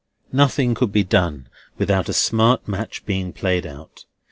Nothing 0.31 0.73
could 0.73 0.91
be 0.91 1.03
done 1.03 1.47
without 1.77 2.09
a 2.09 2.13
smart 2.13 2.67
match 2.67 3.05
being 3.05 3.31
played 3.31 3.67
out. 3.67 4.05